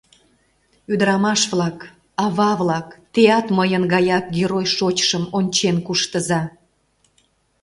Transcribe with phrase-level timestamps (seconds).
[0.91, 1.79] Ӱдырамаш-влак,
[2.25, 6.41] ава-влак, теат мыйын гаяк герой шочшым ончен куштыза!